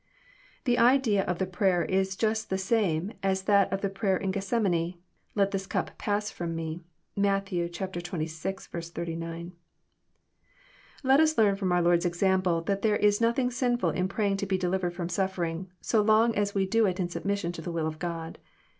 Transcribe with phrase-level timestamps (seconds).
[0.63, 4.31] The idea of the prayer is just the same as that of the prayer in
[4.31, 4.95] Gethsemane,
[5.35, 6.81] —Let this cup pass fl*om me.
[7.15, 7.45] (Matt.
[7.45, 7.69] xxvi.
[7.69, 9.53] 39.)
[11.03, 14.47] Let us learn fh>m our Lord's example that there is nothing sinftil in praying to
[14.47, 17.85] be delivered Arom suflierlng, so long as we do it in submission to the will
[17.85, 18.39] of God.